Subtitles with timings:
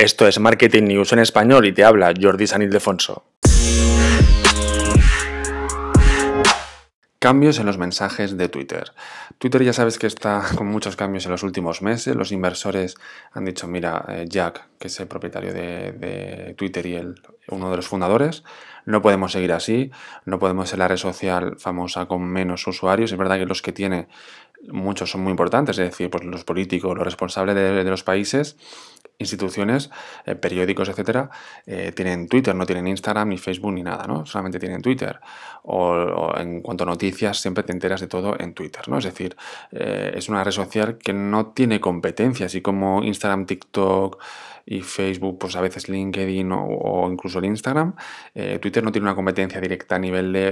[0.00, 3.22] Esto es Marketing News en español y te habla Jordi San Ildefonso.
[7.18, 8.92] Cambios en los mensajes de Twitter.
[9.36, 12.16] Twitter ya sabes que está con muchos cambios en los últimos meses.
[12.16, 12.94] Los inversores
[13.32, 17.16] han dicho, mira, eh, Jack, que es el propietario de, Twitter y el,
[17.48, 18.42] uno de los fundadores,
[18.86, 19.90] no podemos seguir así,
[20.24, 23.12] no podemos ser la red social famosa con menos usuarios.
[23.12, 24.08] Es verdad que los que tiene
[24.68, 28.56] muchos son muy importantes, es decir, pues los políticos, los responsables de, los países,
[29.20, 29.90] instituciones,
[30.24, 31.30] eh, periódicos, etcétera,
[31.66, 34.26] eh, tienen Twitter, no tienen Instagram, ni Facebook, ni nada, ¿no?
[34.26, 35.20] Solamente tienen Twitter.
[35.62, 38.98] O, en cuanto a noticias, siempre te enteras de todo en Twitter, ¿no?
[38.98, 39.36] Es decir,
[39.70, 44.20] eh, es una red social que no tiene competencia, así como Instagram, TikTok,
[44.66, 47.96] y Facebook, pues a veces LinkedIn o, incluso el Instagram.
[48.60, 50.48] Twitter no tiene una competencia directa a nivel de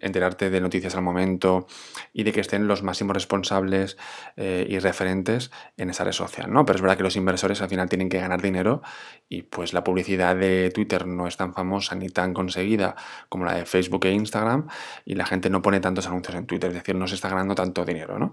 [0.00, 1.66] enterarte de noticias al momento
[2.14, 3.98] y de que estén los máximos responsables
[4.36, 6.64] y referentes en esa red social, ¿no?
[6.64, 8.82] Pero es verdad que los inversores al final tienen que ganar dinero
[9.28, 12.96] y pues la publicidad de Twitter no es tan famosa ni tan conseguida
[13.28, 14.68] como la de Facebook e Instagram
[15.04, 17.54] y la gente no pone tantos anuncios en Twitter, es decir, no se está ganando
[17.54, 18.32] tanto dinero, ¿no?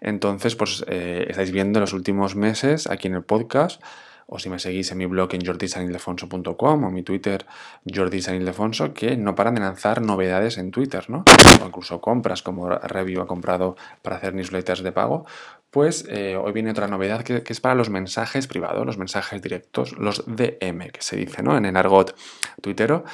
[0.00, 3.82] Entonces, pues eh, estáis viendo en los últimos meses aquí en el podcast
[4.26, 7.46] o si me seguís en mi blog en jordisanildefonso.com o mi Twitter
[7.86, 11.24] jordisanildefonso, que no paran de lanzar novedades en Twitter, ¿no?
[11.62, 15.26] O incluso compras, como Review ha comprado para hacer newsletters de pago.
[15.70, 19.96] Pues eh, hoy viene otra novedad que, es para los mensajes privados, los mensajes directos,
[19.98, 21.56] los DM, que se dice, ¿no?
[21.56, 22.16] En el argot
[22.60, 23.04] tuitero.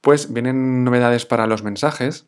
[0.00, 2.26] Pues vienen novedades para los mensajes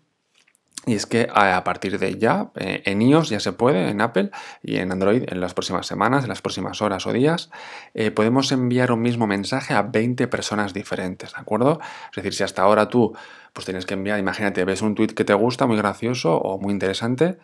[0.84, 4.30] y es que a partir de ya, eh, en iOS ya se puede, en Apple
[4.62, 7.50] y en Android en las próximas semanas, en las próximas horas o días,
[7.94, 11.80] eh, podemos enviar un mismo mensaje a 20 personas diferentes, ¿de acuerdo?
[12.10, 13.14] Es decir, si hasta ahora tú
[13.52, 16.72] pues tienes que enviar, imagínate, ves un tweet que te gusta, muy gracioso o muy
[16.72, 17.38] interesante,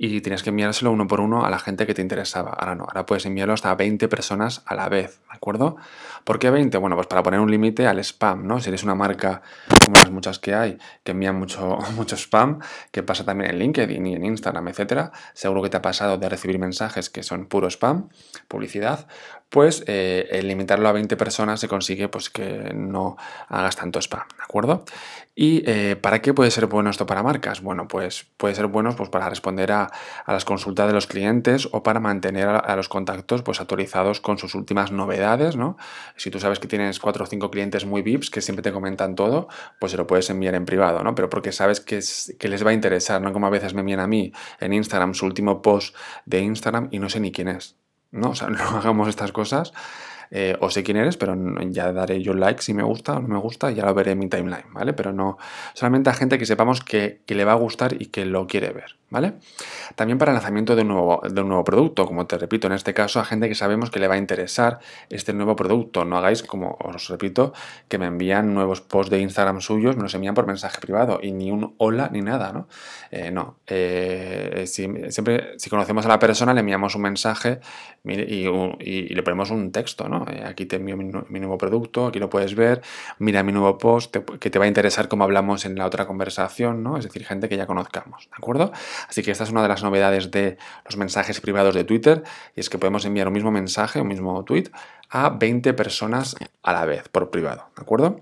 [0.00, 2.52] y tienes que enviárselo uno por uno a la gente que te interesaba.
[2.52, 5.76] Ahora no, ahora puedes enviarlo hasta 20 personas a la vez, ¿de acuerdo?
[6.22, 6.78] ¿Por qué 20?
[6.78, 8.60] Bueno, pues para poner un límite al spam, ¿no?
[8.60, 9.42] Si eres una marca
[9.84, 12.60] como las muchas que hay, que envían mucho, mucho spam,
[12.92, 16.28] que pasa también en LinkedIn y en Instagram, etcétera, seguro que te ha pasado de
[16.28, 18.08] recibir mensajes que son puro spam,
[18.46, 19.08] publicidad,
[19.50, 23.16] pues eh, limitarlo a 20 personas se consigue pues que no
[23.48, 24.84] hagas tanto spam, ¿de acuerdo?
[25.40, 27.62] ¿Y eh, para qué puede ser bueno esto para marcas?
[27.62, 29.88] Bueno, pues puede ser bueno pues, para responder a,
[30.26, 34.56] las consultas de los clientes o para mantener a, los contactos pues, actualizados con sus
[34.56, 35.76] últimas novedades, ¿no?
[36.16, 39.14] Si tú sabes que tienes cuatro o cinco clientes muy VIPs que siempre te comentan
[39.14, 39.46] todo,
[39.78, 41.14] pues se lo puedes enviar en privado, ¿no?
[41.14, 42.00] Pero porque sabes que,
[42.36, 43.32] que les va a interesar, ¿no?
[43.32, 45.94] Como a veces me envían a mí en Instagram su último post
[46.26, 47.87] de Instagram y no sé ni quién es.
[48.10, 48.30] ¿No?
[48.30, 49.72] O sea, no hagamos estas cosas
[50.30, 51.34] eh, o sé quién eres, pero
[51.70, 54.18] ya daré yo like si me gusta o no me gusta, ya lo veré en
[54.18, 54.92] mi timeline, ¿vale?
[54.92, 55.38] Pero no,
[55.72, 58.96] solamente a gente que sepamos que, le va a gustar y que lo quiere ver,
[59.10, 59.34] ¿vale?
[59.94, 62.74] También para el lanzamiento de un, nuevo, de un nuevo producto, como te repito, en
[62.74, 64.80] este caso a gente que sabemos que le va a interesar
[65.10, 66.04] este nuevo producto.
[66.04, 67.52] No hagáis, como os repito,
[67.88, 71.32] que me envían nuevos posts de Instagram suyos, me los envían por mensaje privado y
[71.32, 72.68] ni un hola ni nada, ¿no?
[73.10, 73.58] Eh, no.
[73.66, 77.60] Eh, siempre, si conocemos a la persona, le enviamos un mensaje
[78.04, 80.26] y, y le ponemos un texto, ¿no?
[80.30, 82.82] Eh, aquí te envío mi, nuevo producto, aquí lo puedes ver,
[83.18, 86.82] mira mi nuevo post que te va a interesar como hablamos en la otra conversación,
[86.82, 86.96] ¿no?
[86.96, 88.72] Es decir, gente que ya conozcamos, ¿de acuerdo?
[89.08, 92.22] Así que esta es una de las novedades de los mensajes privados de Twitter
[92.56, 94.70] y es que podemos enviar un mismo mensaje, un mismo tweet
[95.10, 98.20] a 20 personas a la vez por privado, ¿de acuerdo?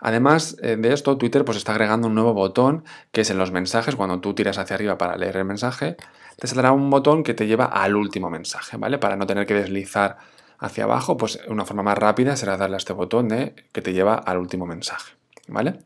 [0.00, 3.50] Además eh, de esto, Twitter pues está agregando un nuevo botón que es en los
[3.50, 5.96] mensajes, cuando tú tiras hacia arriba para leer el mensaje,
[6.38, 8.98] te saldrá un botón que te lleva al último mensaje, ¿vale?
[8.98, 10.18] Para no tener que deslizar
[10.58, 14.14] hacia abajo, pues una forma más rápida será darle a este botón que te lleva
[14.14, 15.14] al último mensaje,
[15.48, 15.80] ¿vale?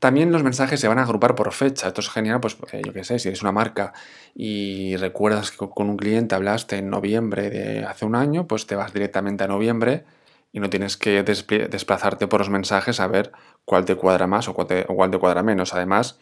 [0.00, 1.88] También los mensajes se van a agrupar por fecha.
[1.88, 3.92] Esto es genial, pues yo qué sé, si eres una marca
[4.34, 8.74] y recuerdas que con un cliente hablaste en noviembre de hace un año, pues te
[8.74, 10.04] vas directamente a noviembre
[10.52, 13.30] y no tienes que desplazarte por los mensajes a ver
[13.64, 15.74] cuál te cuadra más o cuál te, cuadra menos.
[15.74, 16.18] Además,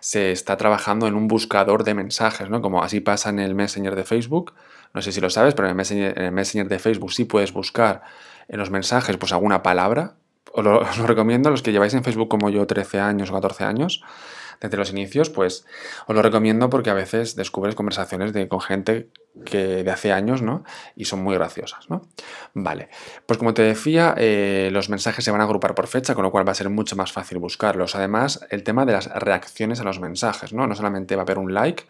[0.00, 2.62] se está trabajando en un buscador de mensajes, ¿no?
[2.62, 4.54] Como así pasa en el Messenger de Facebook.
[4.94, 8.02] No sé si lo sabes, pero en el Messenger, de Facebook sí puedes buscar
[8.48, 10.14] en los mensajes pues alguna palabra.
[10.52, 13.30] Os lo, os lo recomiendo a los que lleváis en Facebook como yo 13 años
[13.30, 14.02] o 14 años
[14.60, 15.64] desde los inicios, pues
[16.06, 19.10] os lo recomiendo porque a veces descubres conversaciones con gente
[19.44, 20.64] que de hace años, ¿no?
[20.96, 22.02] Y son muy graciosas, ¿no?
[22.54, 22.88] Vale,
[23.26, 26.32] pues como te decía, eh, los mensajes se van a agrupar por fecha, con lo
[26.32, 27.94] cual va a ser mucho más fácil buscarlos.
[27.94, 30.66] Además, el tema de las reacciones a los mensajes, ¿no?
[30.66, 31.84] No solamente va a haber un like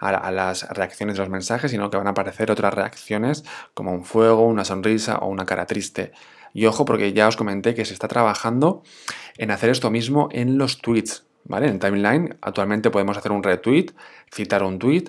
[0.00, 3.44] a las reacciones de los mensajes, sino que van a aparecer otras reacciones
[3.74, 6.12] como un fuego, una sonrisa o una cara triste.
[6.52, 8.82] Y ojo, porque ya os comenté que se está trabajando
[9.36, 11.68] en hacer esto mismo en los tweets, ¿vale?
[11.68, 13.92] En timeline actualmente podemos hacer un retweet,
[14.32, 15.04] citar un tweet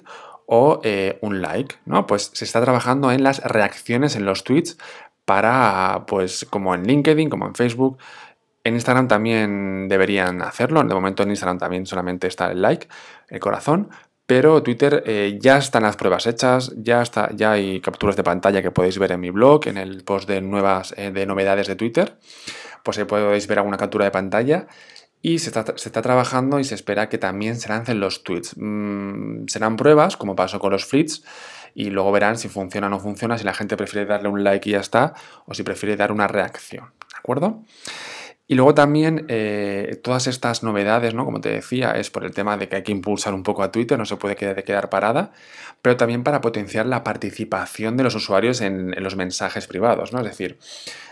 [0.45, 2.07] o eh, un like, ¿no?
[2.07, 4.77] Pues se está trabajando en las reacciones en los tweets
[5.25, 8.00] para, pues, como en LinkedIn, como en Facebook.
[8.63, 10.83] En Instagram también deberían hacerlo.
[10.83, 12.88] De momento en Instagram también solamente está el like,
[13.27, 13.89] el corazón.
[14.29, 18.61] Pero Twitter eh, ya están las pruebas hechas, ya, está, ya hay capturas de pantalla
[18.61, 21.75] que podéis ver en mi blog, en el post de nuevas eh, de novedades de
[21.75, 22.15] Twitter.
[22.83, 24.67] Pues ahí podéis ver alguna captura de pantalla.
[25.23, 28.53] Y se está, trabajando y se espera que también se lancen los tweets.
[28.55, 31.23] Mm, serán pruebas, como pasó con los fleets,
[31.73, 34.69] y luego verán si funciona o no funciona, si la gente prefiere darle un like
[34.69, 35.15] y ya está,
[35.47, 36.91] o si prefiere dar una reacción.
[36.99, 37.63] ¿De acuerdo?
[38.51, 41.23] Y luego también eh, todas estas novedades, ¿no?
[41.23, 43.71] Como te decía, es por el tema de que hay que impulsar un poco a
[43.71, 45.33] Twitter, no se puede quedar, parada,
[45.83, 50.21] pero también para potenciar la participación de los usuarios en, los mensajes privados, ¿no?
[50.21, 50.57] Es decir,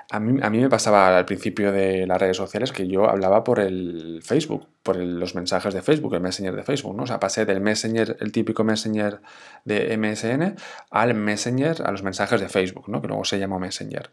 [0.09, 3.43] a mí, a mí, me pasaba al principio de las redes sociales que yo hablaba
[3.43, 7.03] por el Facebook, por los mensajes de Facebook, el Messenger de Facebook, ¿no?
[7.03, 9.21] O sea, pasé del Messenger, el típico Messenger
[9.63, 10.55] de MSN,
[10.89, 12.99] al Messenger, a los mensajes de Facebook, ¿no?
[12.99, 14.09] Que luego se llamó Messenger.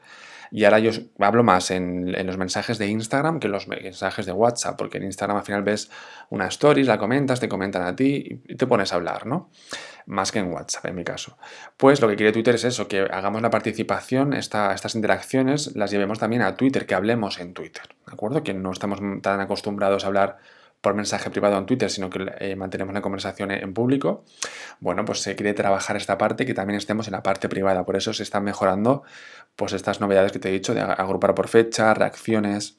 [0.51, 4.33] Y ahora yo hablo más en, los mensajes de Instagram que en los mensajes de
[4.33, 5.91] WhatsApp, porque en Instagram al final ves
[6.31, 9.51] una story, la comentas, te comentan a ti y te pones a hablar, ¿no?
[10.07, 11.39] Más que en WhatsApp, en mi caso.
[11.77, 16.19] Pues lo que quiere Twitter es eso, que hagamos la participación, estas interacciones, las llevemos
[16.19, 18.43] también a Twitter, que hablemos en Twitter, ¿de acuerdo?
[18.43, 20.39] Que no estamos tan acostumbrados a hablar
[20.85, 24.25] por mensaje privado en Twitter, sino que eh, mantenemos la conversación en público,
[24.81, 27.85] bueno, pues se quiere trabajar esta parte que también estemos en la parte privada.
[27.85, 29.03] Por eso se están mejorando
[29.57, 32.77] pues estas novedades que te he dicho de agrupar por fecha, reacciones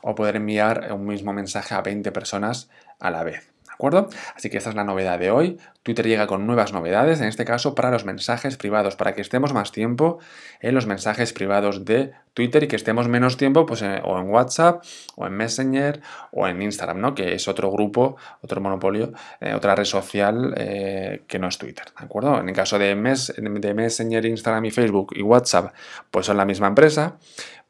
[0.00, 4.08] o poder enviar un mismo mensaje a 20 personas a la vez acuerdo?
[4.34, 5.58] Así que esta es la novedad de hoy.
[5.82, 9.52] Twitter llega con nuevas novedades, en este caso para los mensajes privados, para que estemos
[9.52, 10.20] más tiempo
[10.60, 14.84] en los mensajes privados de Twitter y que estemos menos tiempo pues, o en WhatsApp,
[15.16, 17.14] o en Messenger, o en Instagram, ¿no?
[17.14, 21.86] Que es otro grupo, otro monopolio, eh, otra red social eh, que no es Twitter,
[21.98, 22.38] ¿de acuerdo?
[22.38, 25.74] En el caso de, de Messenger, Instagram y Facebook y WhatsApp,
[26.10, 27.16] pues son la misma empresa,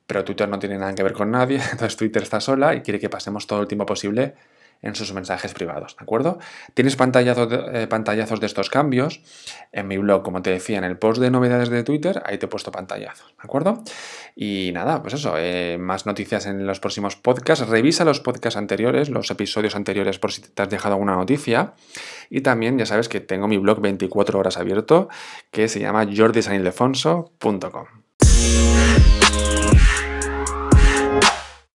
[0.06, 3.00] pero Twitter no tiene nada que ver con nadie, entonces Twitter está sola y quiere
[3.00, 4.34] que pasemos todo el tiempo posible
[4.82, 6.38] en sus mensajes privados, ¿de acuerdo?
[6.75, 9.23] Tienes pantallazos de, eh, pantallazos de estos cambios
[9.73, 12.46] en mi blog, como te decía, en el post de novedades de Twitter, ahí te
[12.46, 13.82] he puesto pantallazos, ¿de acuerdo?
[14.34, 17.67] Y nada, pues eso, eh, más noticias en los próximos podcasts.
[17.69, 21.75] Revisa los podcasts anteriores, los episodios anteriores por si te has dejado alguna noticia.
[22.31, 25.08] Y también ya sabes que tengo mi blog 24 horas abierto
[25.50, 27.87] que se llama jordisanildefonso.com.